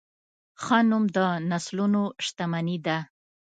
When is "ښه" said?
0.63-0.77